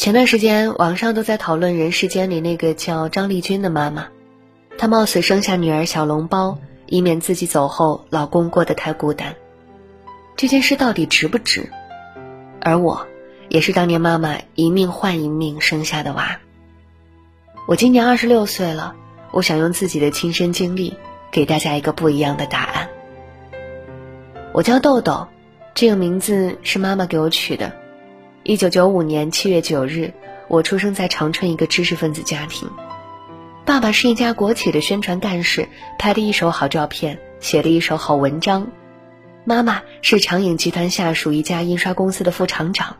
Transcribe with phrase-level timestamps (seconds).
[0.00, 4.08] 前段时间网上都在讨论《人世间》里那个叫张丽君的妈妈，
[4.78, 9.36] 她冒死生下女儿小笼包，以免自己走后老公过得太孤单。
[10.36, 11.68] 这件事到底值不值？
[12.62, 13.06] 而我，
[13.50, 16.40] 也是当年妈妈一命换一命生下的娃。
[17.68, 18.94] 我今年二十六岁了，
[19.32, 20.96] 我想用自己的亲身经历
[21.30, 22.88] 给大家一个不一样的答案。
[24.54, 25.28] 我叫豆豆，
[25.74, 27.70] 这个名字是妈妈给我取的。
[28.42, 30.14] 一九九五年七月九日，
[30.48, 32.70] 我出生在长春一个知识分子家庭。
[33.66, 38.66] 爸爸是一家国企的宣传干事，拍的一手好照片，写的一手好文章。
[39.44, 42.96] 妈妈是长影集团下属一家印刷公司的副厂长。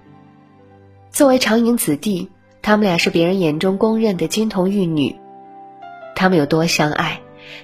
[1.10, 2.28] 作为长影子弟，
[2.60, 5.16] 他们俩是别人眼中公认的金童玉女。
[6.14, 7.18] 他们有多相爱，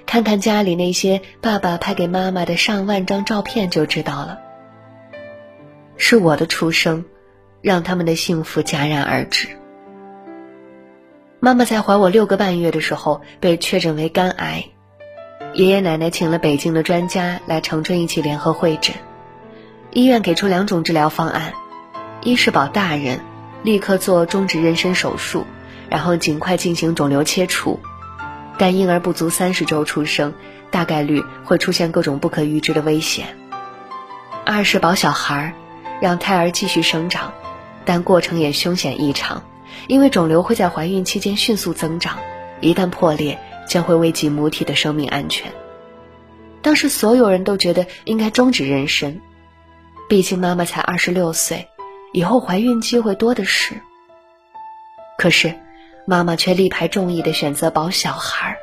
[0.07, 4.39] 看看家里那些爸爸拍给妈妈的上万张照片就知道了。
[5.95, 7.05] 是我的出生。
[7.67, 9.49] 让他们的幸福戛然而止。
[11.41, 14.63] 妈妈在怀我六个半月的时候被确诊为肝癌，
[15.53, 18.95] 爷爷奶奶请了北京的专家来长春一起联合会诊，
[19.91, 21.51] 医院给出两种治疗方案：
[22.21, 23.19] 一是保大人，
[23.63, 25.45] 立刻做终止妊娠手术，
[25.89, 27.77] 然后尽快进行肿瘤切除；
[28.57, 30.33] 但婴儿不足三十周出生，
[30.71, 33.25] 大概率会出现各种不可预知的危险；
[34.45, 35.53] 二是保小孩，
[35.99, 37.33] 让胎儿继续生长。
[37.87, 39.41] 但过程也凶险异常，
[39.87, 42.19] 因为肿瘤会在怀孕期间迅速增长，
[42.59, 45.49] 一旦破裂将会危及母体的生命安全。
[46.61, 49.21] 当时所有人都觉得应该终止妊娠，
[50.09, 51.69] 毕竟妈妈才二十六岁，
[52.11, 53.75] 以后怀孕机会多的是。
[55.17, 55.55] 可是，
[56.05, 58.57] 妈妈却力排众议的选择保小孩儿。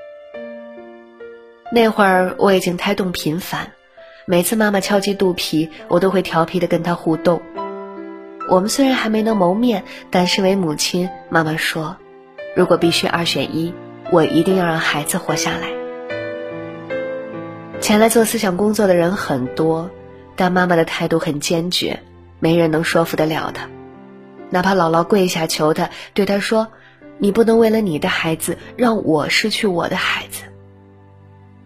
[1.72, 3.72] 那会儿我已经胎动频繁，
[4.27, 7.41] 每次妈妈敲击肚皮，我都会调皮的跟她互动。
[8.47, 11.97] 我们虽然还没能谋面，但身为母亲，妈妈说
[12.55, 13.73] ：“如果必须二选一，
[14.12, 15.68] 我一定要让孩子活下来。”
[17.80, 19.91] 前来做思想工作的人很多，
[20.36, 22.01] 但妈妈的态度很坚决，
[22.39, 23.67] 没人能说服得了她。
[24.51, 26.68] 哪怕姥姥跪下求她，对她说
[27.17, 30.42] ：“你不能为了你的孩子让我失去我的孩子。”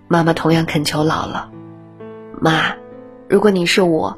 [0.07, 1.43] 妈妈同样恳求姥姥
[2.41, 2.73] ：“妈，
[3.29, 4.17] 如果你是我，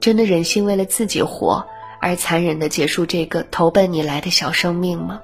[0.00, 1.64] 真的忍心为了自己活？”
[2.00, 5.20] 而残忍的结束这个投奔你来的小生命吗？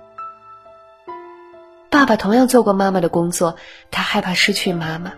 [1.88, 3.56] 爸爸同样做过妈妈的工作，
[3.90, 5.14] 他害怕失去妈妈，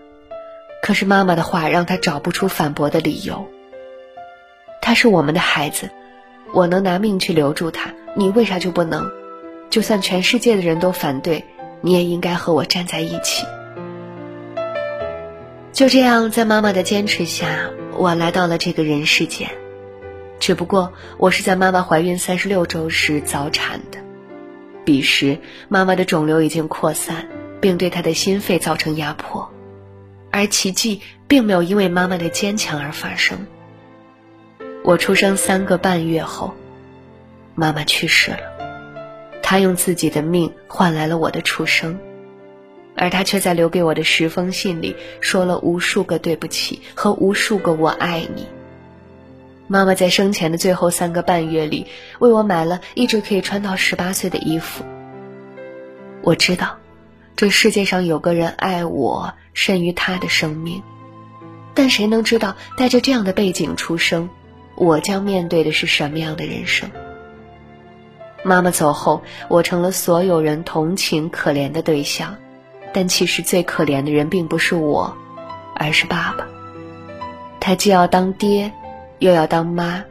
[0.83, 3.49] 可是妈妈的话让他找不出反驳的理由。
[4.81, 5.91] 他是我们的孩子，
[6.53, 9.11] 我能拿命去留住他，你为啥就不能？
[9.69, 11.45] 就算全世界的人都反对，
[11.81, 13.45] 你也应该和我站在一起。
[15.73, 19.51] 就这样，在妈妈的坚持下，我来到了这个人世间。
[20.41, 23.99] 只不过我是在妈妈怀孕三十六周时早产的，
[24.85, 25.39] 彼时
[25.69, 27.29] 妈妈的肿瘤已经扩散，
[27.61, 29.51] 并对她的心肺造成压迫，
[30.31, 33.47] 而奇迹并没有因为妈妈的坚强而发生。
[34.85, 36.55] 我出生三个半月后，
[37.55, 38.39] 妈妈去世了，
[39.43, 41.99] 她用自己的命换来了我的出生，
[42.97, 48.47] 而她却在留给我的十封信里说了无数个对不起和无数个我爱你。
[49.71, 51.87] 妈妈在生前的最后三个半月里，
[52.19, 54.83] 为我买了一直可以穿到十八岁的衣服。
[56.23, 56.79] 我知道，
[57.37, 60.83] 这世界上有个人爱我甚于他的生命，
[61.75, 64.31] 但谁能知道，带着这样的背景出生，
[64.75, 66.91] 我将面对的是什么样的人生？
[68.43, 72.37] 妈妈走后，我成了所有人同情可怜的对象，
[72.95, 75.15] 但其实最可怜的人并不是我，
[75.75, 76.47] 而是爸爸。
[77.61, 78.73] 他既要当爹。
[79.19, 80.05] 又要当妈。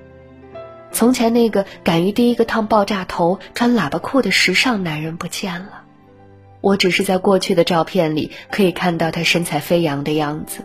[0.92, 5.84] 从前那个敢于第一个烫爆炸头、穿喇叭裤的时尚男人不见了，
[6.62, 10.64] 我只是在过去的照片里可以看到他身材飞扬的样子。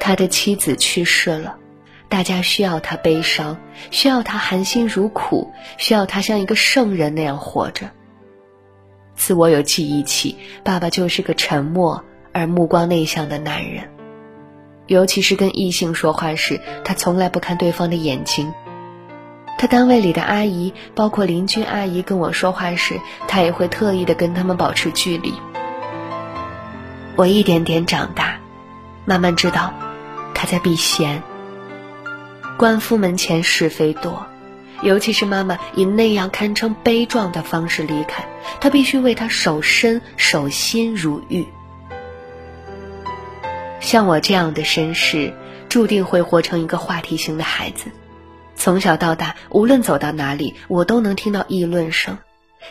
[0.00, 1.56] 他的妻子去世了，
[2.08, 3.58] 大家需要他悲伤，
[3.90, 7.90] 需要他含辛茹苦，需要他像一个圣人那样活着。
[9.14, 12.02] 自我有记忆起，爸爸就是个沉默
[12.32, 13.91] 而目光内向的男人。
[14.86, 18.52] 尤其是跟异性说话时，他从来不看对方的眼睛。
[19.58, 25.32] 他单位里的阿姨，包括邻居阿姨跟我说话时，他也会特意的跟他们保持距离。
[27.14, 28.40] 我一点点长大，
[29.04, 29.72] 慢慢知道
[30.34, 31.22] 他在避嫌。
[32.58, 34.26] 官夫门前是非多，
[34.82, 38.24] 尤其是妈妈以那样堪称悲壮的方式离开，
[38.60, 41.46] 他必须为他守身守心如玉。
[43.92, 45.34] 像我这样的身世，
[45.68, 47.90] 注定会活成一个话题型的孩子，
[48.54, 52.16] 从小到大，无论走到哪里，我都能听到议论声。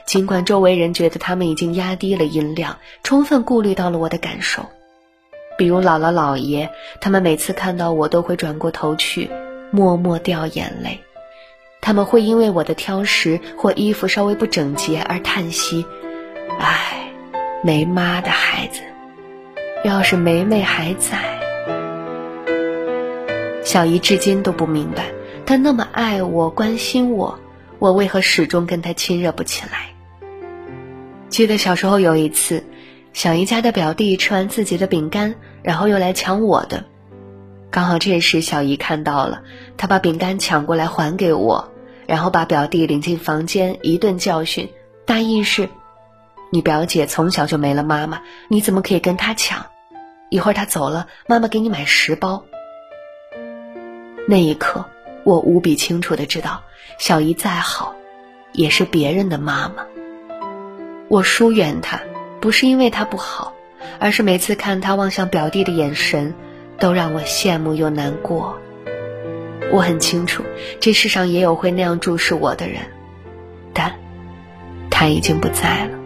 [0.07, 4.65] 尽管周围人觉得他们已经压低了音量，充分顾虑到了我的感受。
[5.59, 9.29] 比如姥姥姥爷，他们每次看到我都会转过头去，
[9.69, 11.01] 默默掉眼泪。
[11.81, 15.85] 他们会因为我的挑食或衣服稍微不整洁而叹息
[16.57, 17.11] ：“唉，
[17.63, 18.81] 没妈的孩子，
[19.83, 21.17] 要是梅梅还在。”
[23.63, 25.11] 小姨至今都不明白，
[25.45, 27.39] 她那么爱我、关心我，
[27.79, 29.93] 我为何始终跟她亲热不起来？
[31.29, 32.63] 记得小时候有一次，
[33.13, 36.83] 小姨家的表弟吃完自己的饼干，然后又来抢我的。
[37.69, 39.41] 刚好这时小姨看到了，
[39.77, 41.71] 她把饼干抢过来还给我，
[42.05, 44.67] 然后把表弟领进房间一顿教训，
[45.05, 45.69] 大意是：
[46.51, 49.65] 你表姐从小就没了妈妈，你怎么可以跟她抢？
[50.31, 52.45] 一会儿他走了，妈妈给你买十包。
[54.29, 54.85] 那一刻，
[55.25, 56.63] 我无比清楚的知道，
[56.97, 57.93] 小姨再好，
[58.53, 59.85] 也是别人的妈妈。
[61.09, 61.99] 我疏远他，
[62.39, 63.53] 不是因为他不好，
[63.99, 66.33] 而是每次看他望向表弟的眼神，
[66.79, 68.57] 都让我羡慕又难过。
[69.73, 70.45] 我很清楚，
[70.79, 72.77] 这世上也有会那样注视我的人，
[73.73, 73.93] 但
[74.89, 75.99] 他已经不在了。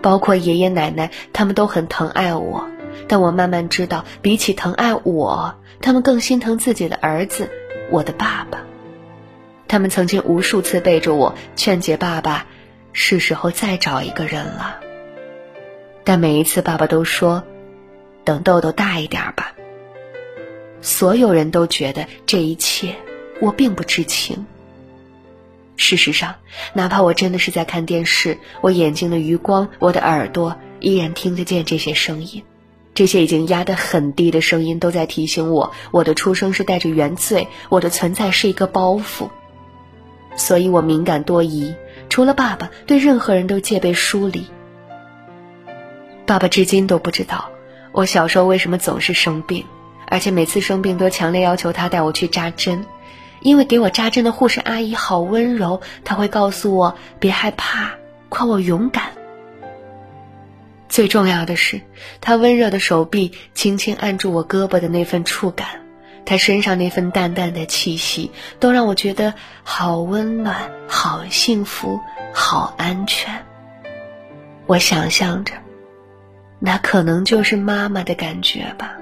[0.00, 2.68] 包括爷爷奶奶，他们都很疼爱我，
[3.08, 7.50] 但我慢慢知道，比起疼爱我，他们更心疼自己的儿子，
[7.90, 8.62] 我的爸爸。
[9.66, 12.46] 他们曾经无数次背着我劝解爸爸。
[13.00, 14.80] 是时候再找一个人了，
[16.02, 17.44] 但每一次爸爸都说
[18.24, 19.52] ：“等豆豆大一点吧。”
[20.82, 22.96] 所有人都觉得这一切
[23.40, 24.46] 我并不知情。
[25.76, 26.34] 事实上，
[26.72, 32.42] 哪怕我真的是在看电视，我眼睛的余光，我的耳朵依然听得见这些声音。
[32.98, 39.28] 这些已经压得很低的声音，都在提醒我：我的出生是带着原罪，我的存在是一个包袱。
[40.34, 41.72] 所以我敏感多疑。
[42.08, 44.44] 除了爸爸，对任何人都戒备疏离。
[46.26, 47.48] 爸爸至今都不知道
[47.92, 49.64] 我小时候为什么总是生病，
[50.08, 52.84] 而且每次生病都强烈要求他带我去扎针，
[53.42, 57.92] 因为给我扎针的护士阿姨好温柔，她会告诉我别害怕，
[58.28, 59.12] 夸我勇敢。
[60.88, 61.80] 最重要的是，
[62.20, 65.66] 他温热的手臂轻轻按住我胳膊的那份触感。
[66.24, 68.30] 他身上那份淡淡的气息，
[68.60, 69.32] 都让我觉得
[69.62, 72.00] 好温暖、好幸福、
[72.34, 73.46] 好安全。
[74.66, 75.54] 我想象着，
[76.58, 78.94] 那可能就是妈妈的感觉吧。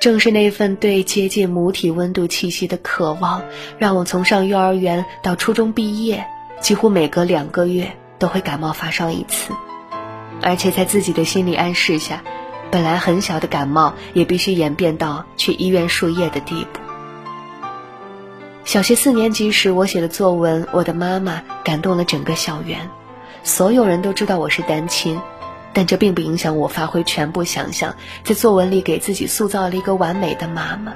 [0.00, 3.44] 正是那份对接近母体温度气息的渴望，
[3.78, 6.26] 让我从上幼儿园到初中毕业，
[6.60, 9.52] 几乎每隔两个月都会感冒发烧一次，
[10.44, 12.22] 而且在自己的心理暗示下。
[12.70, 16.80] 本来很小的感冒，也必须演变到去医院输液的地步。
[18.64, 22.90] 小学四年级时，我写的作文《我的妈妈》感动了整个校园。
[23.44, 25.20] 所有人都知道我是单亲，
[25.72, 27.94] 但这并不影响我发挥全部想象，
[28.24, 30.94] 在作文里给自己塑造了一个完美的妈妈。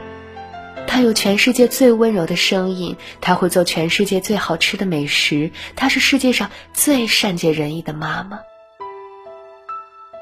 [0.88, 8.40] 她有全世界最温柔的声音，她会做全世界最好吃的美食，她是世界上最善解人意的妈妈。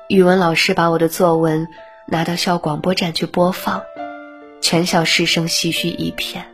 [0.08, 1.66] 语文老师把我的作文
[2.06, 3.82] 拿到校广播站去播放，
[4.60, 6.46] 全校师生唏嘘一片。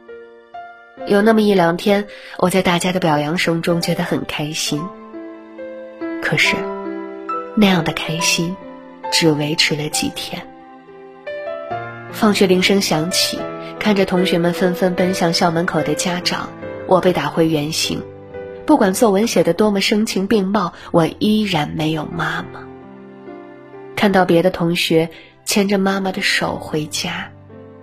[1.06, 2.06] 有那么一两天，
[2.38, 4.82] 我在大家的表扬声中觉得很开心。
[6.22, 6.56] 可是，
[7.54, 8.56] 那样的开心
[9.10, 10.46] 只维持了几天。
[12.10, 13.38] 放学铃声响起，
[13.78, 16.48] 看着同学们纷纷奔向校门口的家长，
[16.86, 18.02] 我被打回原形。
[18.64, 22.71] 不管作文写得多么声情并茂，我依然没有妈妈。
[24.02, 25.10] 看到别的同学
[25.44, 27.30] 牵着妈妈的手回家，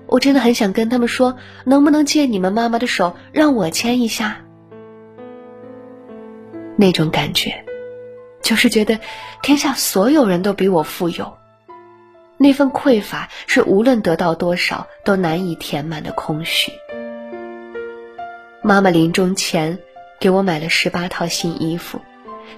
[0.05, 4.41] 我真的很想跟他们说：“能不能借你们妈妈的手，让我牵一下？”
[6.75, 7.63] 那种感觉，
[8.41, 8.99] 就是觉得
[9.41, 11.37] 天下所有人都比我富有。
[12.35, 16.73] 那份匮乏是无论得到多少都难以填满的空虚。
[18.61, 19.79] 妈妈临终前
[20.19, 22.01] 给我买了十八套新衣服。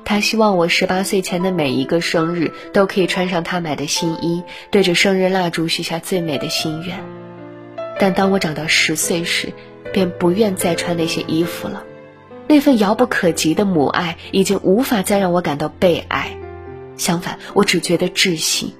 [0.03, 6.99] 他希望我十八岁前的每一个生日都可以穿上他买的新衣，对着生日蜡烛许下最美的心愿。
[7.99, 9.53] 但当我长到十岁时，
[9.93, 11.83] 便不愿再穿那些衣服了。
[12.47, 16.35] 那份遥不可及的母爱已经无法再让我感到被爱，
[16.97, 18.75] 相反，我只觉得窒息，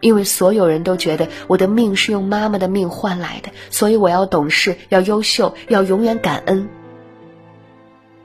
[0.00, 6.68] 因为所有人都觉得我的命是用妈妈的命换来的，所以我要懂事，要优秀，要永远感恩。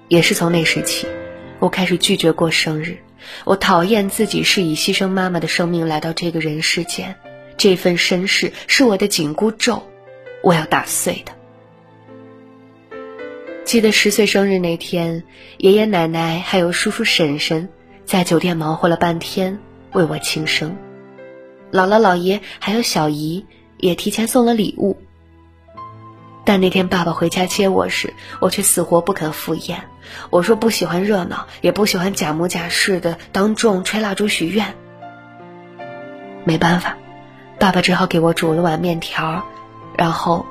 [0.09, 1.07] 也是从那时起。
[1.61, 2.97] 我开始拒绝过生日，
[3.45, 7.15] 我讨厌自己是以牺牲妈妈的生命来到这个人世间，
[7.55, 9.83] 这份身世是我的紧箍咒，
[10.41, 11.31] 我要打碎的。
[13.63, 15.23] 记得十岁生日那天，
[15.59, 17.69] 爷爷奶奶还有叔叔婶婶
[18.05, 19.59] 在酒店忙活了半天
[19.93, 20.75] 为我庆生，
[21.71, 23.45] 姥姥姥爷还有小姨
[23.77, 24.97] 也提前送了礼物。
[26.43, 29.83] 但那天爸爸回家接我时，我却死活不肯赴宴。
[30.29, 34.73] 我说不喜欢热闹，也不喜欢假模假式的当众吹蜡烛许愿。
[36.43, 36.97] 没办法，
[37.59, 39.45] 爸爸只好给我煮了碗面条，
[39.95, 40.45] 然后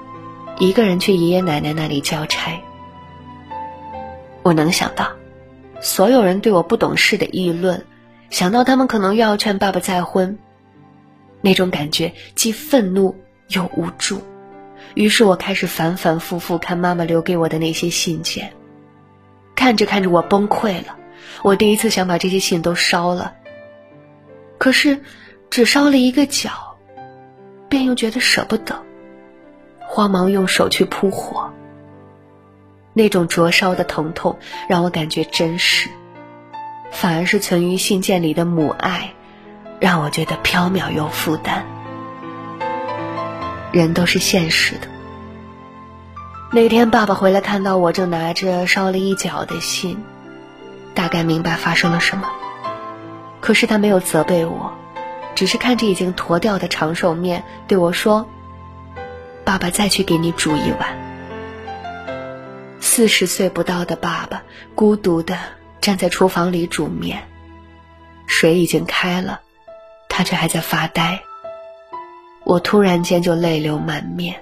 [0.59, 2.63] 一个人去爷爷奶奶那里交差。
[4.43, 5.11] 我能想到，
[5.81, 7.85] 所有人对我不懂事的议论，
[8.31, 10.39] 想到他们可能又要劝爸爸再婚，
[11.41, 13.17] 那种感觉既愤怒
[13.49, 14.23] 又无助。
[14.95, 18.53] 于是我开始反反复复看妈妈留给我的那些信件，
[19.55, 20.97] 看着看着我崩溃了。
[21.43, 23.33] 我第一次想把这些信都烧了，
[24.59, 25.01] 可是
[25.49, 26.51] 只烧了一个角，
[27.69, 28.75] 便又觉得舍不得，
[29.81, 31.51] 慌忙用手去扑火。
[32.93, 34.37] 那种灼烧的疼痛
[34.69, 35.89] 让我感觉真实，
[36.91, 39.15] 反而是存于信件里的母爱，
[39.79, 41.65] 让我觉得飘渺又负担。
[43.73, 44.89] 人都是现实的。
[46.53, 50.03] 那天爸爸回来，看到我正拿着烧了一角的信，
[50.95, 52.29] 大概明白发生了什么。
[53.41, 54.73] 可是他没有责备我，
[55.35, 58.29] 只是看着已经坨掉的长寿面对我说
[59.45, 60.99] ：“爸爸再去给你煮一碗。”
[62.81, 64.43] 四十岁不到的爸爸
[64.75, 65.39] 孤独的
[65.81, 67.23] 站在厨房里煮面，
[68.27, 69.41] 水已经开了，
[70.09, 71.23] 他却还在发呆。
[72.51, 74.35] 我突然间就泪流满面。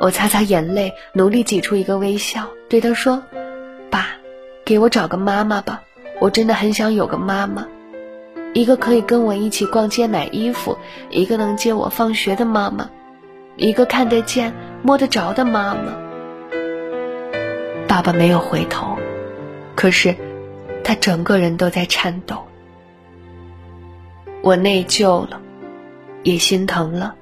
[0.00, 3.20] 我擦擦眼泪，努力挤出一个微笑，对他说
[3.90, 4.06] ：“爸，
[4.64, 5.82] 给我找个妈妈吧，
[6.20, 7.66] 我真的很想有个妈妈，
[8.54, 10.78] 一个可以跟我一起逛街买衣服，
[11.10, 12.88] 一个能接我放学的妈妈，
[13.56, 14.54] 一个看得见
[14.84, 15.98] 摸得着的妈妈。”
[17.88, 18.96] 爸爸没有回头，
[19.74, 20.14] 可是
[20.84, 22.36] 他整个人都在颤抖。
[24.42, 25.40] 我内疚了。
[26.28, 27.14] 也心疼了，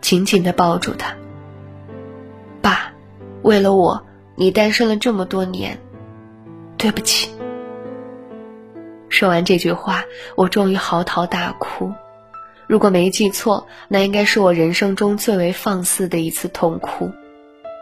[0.00, 1.14] 紧紧的抱住他。
[2.60, 2.92] 爸，
[3.42, 5.78] 为了我，你单身了这么多年，
[6.78, 7.30] 对不起。
[9.08, 11.92] 说完这句话，我终于嚎啕大哭。
[12.66, 17.10] 如果没记错，那应该是我人生中最为放肆的一次痛哭，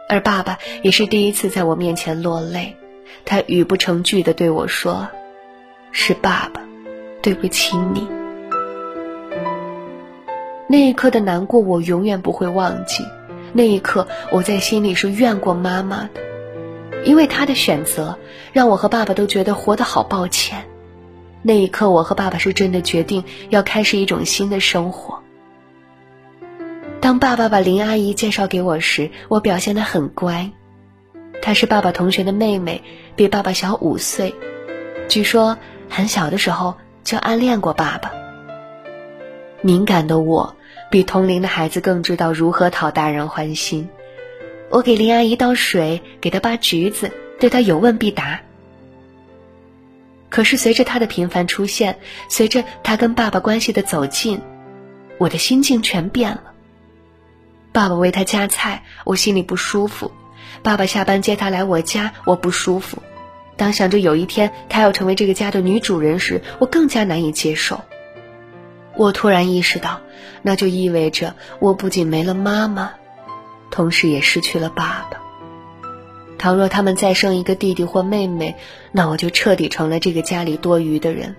[0.09, 2.75] 而爸爸也是第一次在我面前落泪。
[3.23, 5.07] 他语不成句的对我说
[5.93, 6.61] ：“是爸爸，
[7.21, 8.05] 对不起你。”
[10.71, 13.05] 那一刻的难过，我永远不会忘记。
[13.51, 16.21] 那一刻，我在心里是怨过妈妈的，
[17.03, 18.17] 因为她的选择
[18.53, 20.63] 让我和爸爸都觉得活得好抱歉。
[21.41, 25.21] 那一刻，我和爸爸是真的决定要开始一种新的生活。
[27.01, 30.49] 当爸爸把林阿姨介绍给我时，我表现得很乖。
[31.41, 32.81] 她是爸爸同学的妹妹，
[33.17, 34.33] 比爸爸小五岁，
[35.09, 35.57] 据说
[35.89, 38.09] 很小的时候就暗恋过爸爸。
[39.61, 40.55] 敏感的我。
[40.91, 43.87] 比同龄的孩子更知道如何讨大人欢心。
[44.69, 48.41] 我给林阿姨倒水，给她扒橘子，对她有问必答。
[50.29, 54.41] 可是随着她的频繁出现，随着她跟爸爸关系的走近，
[55.17, 56.43] 我的心境全变了。
[57.71, 60.11] 爸爸为她夹菜，我心里不舒服；
[60.61, 63.01] 爸爸下班接她来我家，我不舒服。
[63.55, 67.79] 当想着有一天她要成为这个家的女主人时，我更加难以接受。
[68.95, 70.01] 我突然意识到，
[70.41, 72.91] 那就意味着我不仅没了妈妈，
[73.69, 75.21] 同时也失去了爸爸。
[76.37, 78.55] 倘若他们再生一个弟弟或妹妹，
[78.91, 81.35] 那我就彻底成了这个家里多余的人。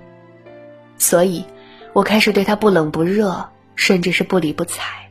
[0.97, 1.45] 所以，
[1.93, 5.11] 我开始对他不冷不热，甚至是不理不睬。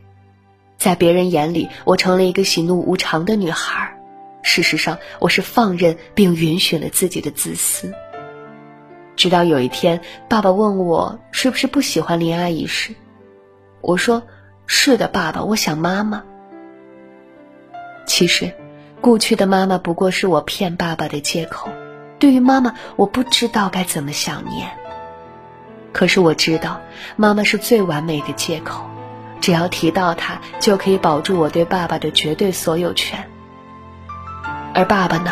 [0.77, 3.97] 在别人眼里，我成了一个喜怒无常的女孩。
[4.41, 7.93] 事实上，我是放任并允许了自己的自私。
[9.21, 12.95] 直到有一天，爸爸问我是不是不喜欢林阿姨时，
[13.79, 14.23] 我说
[14.65, 16.23] ：“是的，爸爸，我想妈妈。”
[18.07, 18.51] 其实，
[18.99, 21.69] 故去的妈妈不过是我骗爸爸的借口。
[22.17, 24.71] 对于妈妈，我不知道该怎么想念。
[25.93, 26.81] 可是我知道，
[27.15, 28.81] 妈妈是最完美的借口，
[29.39, 33.29] 只要提到她，就可以保住我对爸爸的绝对所有权。
[34.73, 35.31] 而爸爸呢，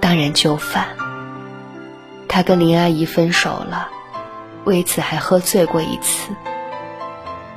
[0.00, 0.86] 当然就范。
[2.28, 3.88] 他跟林阿姨分手了，
[4.64, 6.30] 为此还喝醉过一次。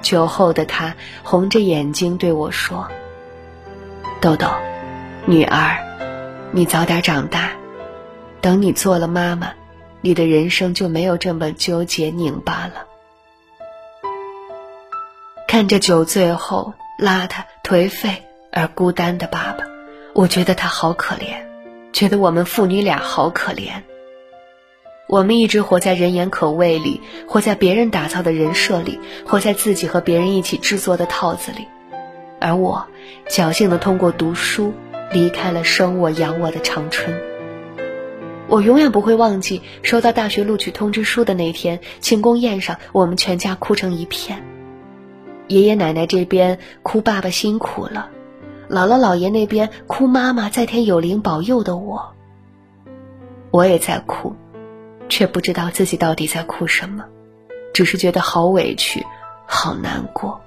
[0.01, 2.87] 酒后的他红着眼睛对我说
[4.19, 4.47] ：“豆豆，
[5.25, 5.77] 女儿，
[6.51, 7.51] 你早点长大，
[8.39, 9.51] 等你做了妈妈，
[10.01, 12.85] 你的人生就没有这么纠结拧巴了。”
[15.47, 19.65] 看着酒醉后邋遢、颓废而孤单的爸爸，
[20.15, 21.43] 我觉得他好可怜，
[21.91, 23.83] 觉得我们父女俩好可怜。
[25.11, 31.67] 我们一直活在人言可畏里，活在别人打造的人设里，活在自己和别人一起制作的套子里，
[32.39, 32.87] 而我
[33.27, 34.71] 侥幸的通过读书
[35.11, 37.13] 离开了生我养我的长春。
[38.47, 44.41] 我永远不会忘记收到大学录取通知书的那天，庆功宴上我们全家哭成一片。
[45.49, 48.09] 爷爷奶奶这边哭爸爸辛苦了，
[48.69, 52.13] 姥姥姥爷那边哭妈妈在天有灵保佑的我。
[53.51, 54.33] 我也在哭。
[55.11, 57.03] 却不知道自己到底在哭什么，
[57.73, 59.05] 只是觉得好委屈，
[59.45, 60.41] 好难过。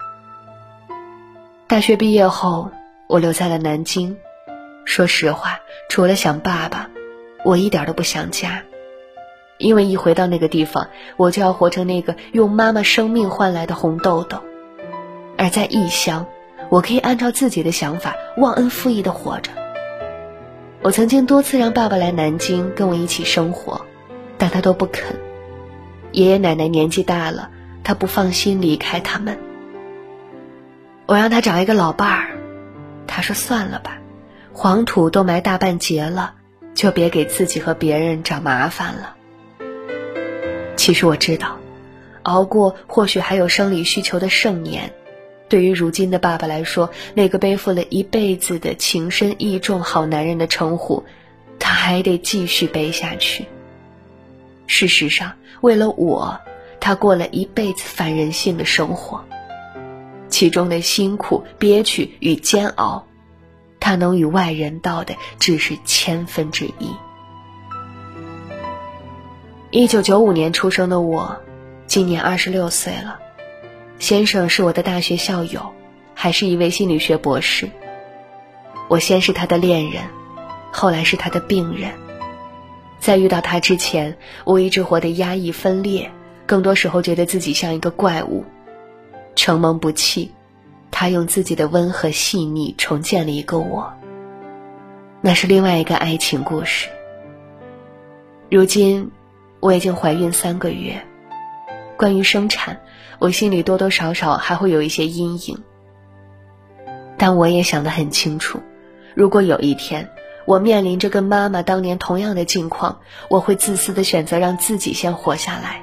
[1.66, 2.70] 大学毕业后，
[3.06, 4.16] 我留在了南京。
[4.86, 6.88] 说实话，除了想爸爸，
[7.44, 8.62] 我一点都不想家，
[9.58, 14.38] 因为一回到那个地方，我就要活成那个用妈妈生命换来的红豆豆；
[15.36, 16.26] 而在异乡，
[16.70, 19.50] 我可以按照自己的想法忘恩负义的活着。
[20.80, 23.84] 我曾经多次让爸爸来南京跟我一起生活。
[24.38, 25.16] 但他都不肯。
[26.12, 27.50] 爷爷奶奶年纪大了，
[27.82, 29.38] 他不放心离开他们。
[31.06, 32.38] 我让他找一个老伴儿，
[33.06, 33.98] 他说算了吧，
[34.52, 36.34] 黄土都埋大半截了，
[36.74, 39.16] 就别给自己和别人找麻烦了。
[40.76, 41.58] 其实我知道，
[42.22, 44.92] 熬过或许还有生理需求的盛年，
[45.48, 51.04] 对于如今的爸爸来说，那个背负了一辈子的情深义重好男人的称呼，
[51.58, 53.46] 他还得继续背下去。
[54.66, 56.40] 事实上，为了我，
[56.80, 59.24] 他过了一辈子反人性的生活，
[60.28, 63.06] 其中的辛苦、憋屈与煎熬，
[63.80, 66.90] 他能与外人道的只是千分之一。
[69.70, 71.36] 一九九五年出生的我，
[71.86, 73.18] 今年二十六岁了。
[73.98, 75.72] 先生是我的大学校友，
[76.14, 77.70] 还是一位心理学博士。
[78.88, 80.04] 我先是他的恋人，
[80.70, 81.90] 后来是他的病人。
[83.04, 86.10] 在遇到他之前，我一直活得压抑分裂，
[86.46, 88.46] 更多时候觉得自己像一个怪物，
[89.36, 90.32] 承蒙不弃，
[90.90, 93.92] 他用自己的温和细腻重建了一个我。
[95.20, 96.88] 那是另外一个爱情故事。
[98.50, 99.10] 如今，
[99.60, 100.98] 我已经怀孕三个月，
[101.98, 102.80] 关于生产，
[103.18, 105.62] 我心里多多少少还会有一些阴影。
[107.18, 108.60] 但我也想得很清楚，
[109.14, 110.08] 如果有一天。
[110.46, 115.82] 我面临着跟妈妈当年同样的境况，我会自私的选择让自己先活下来，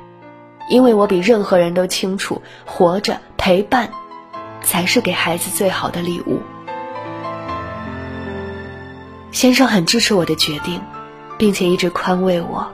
[0.69, 3.89] 因为我比任何人都清楚，活着陪伴，
[4.62, 6.39] 才是给孩子最好的礼物。
[9.32, 10.80] 先生很支持我的决定，
[11.38, 12.71] 并且一直宽慰我，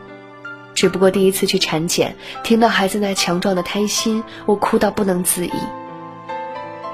[0.74, 5.54] 只不过第一次去产检，听到孩子那强壮的胎心，我哭到不能自已。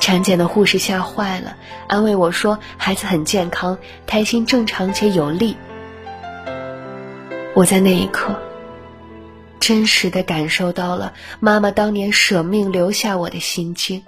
[0.04, 1.56] 产检的护士吓坏了，
[1.88, 5.56] 安慰我说：“孩子很健康，胎心正常且有力。”
[7.56, 8.38] 我在那一刻，
[9.62, 14.04] 真实的感受到了妈妈当年舍命留下我的心境。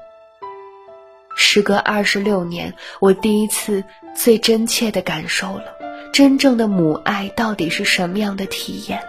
[1.34, 3.82] 时隔二十六年，我第一次
[4.14, 5.64] 最真切的感受了
[6.12, 9.02] 真正的母爱到底是什么样的体验。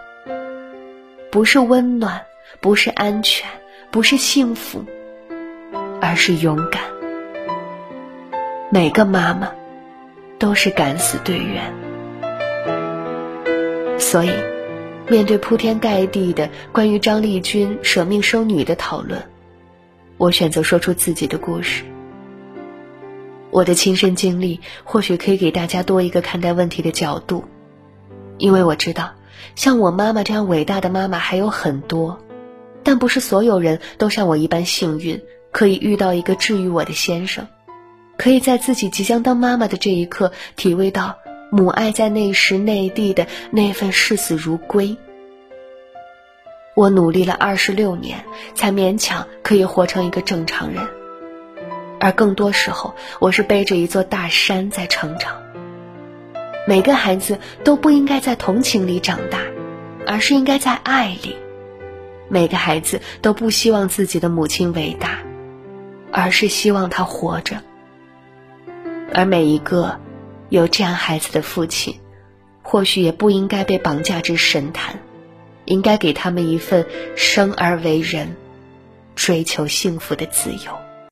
[1.33, 2.25] 不是温暖，
[2.61, 3.51] 不是安全，
[3.91, 4.85] 不是幸福。
[6.01, 6.83] 而是勇敢。
[8.71, 9.51] 每个妈妈
[10.39, 11.73] 都是敢死队员，
[13.99, 14.31] 所以
[15.09, 19.23] 面对铺天盖地的关于张丽君舍命生女的讨论，
[20.19, 21.85] 我选择说出自己的故事。
[23.51, 27.45] 我的亲身经历或许可以给大家多一个看待问题的角度，
[28.37, 29.13] 因为我知道，
[29.55, 32.19] 像我妈妈这样伟大的妈妈还有很多，
[32.83, 35.23] 但不是所有人都像我一般幸运。
[35.57, 37.47] 可以遇到一个治愈我的先生，
[38.19, 41.17] 可以在自己即将当妈妈的这一刻，体味到
[41.51, 44.99] 母爱在那时内地的那份视死如归。
[46.75, 48.23] 我努力了二十六年，
[48.55, 50.87] 才勉强可以活成一个正常人，
[52.01, 55.41] 而更多时候，我是背着一座大山在成长。
[56.69, 59.39] 每个孩子都不应该在同情里长大，
[60.07, 61.35] 而是应该在爱里。
[62.29, 65.21] 每个孩子都不希望自己的母亲伟大。
[66.19, 67.63] 而是希望他活着，
[69.13, 70.01] 而每一个
[70.49, 72.01] 有这样孩子的父亲，
[72.63, 74.99] 或许也不应该被绑架至神坛，
[75.67, 78.35] 应该给他们一份生而为人、
[79.15, 80.86] 追求幸福的自由。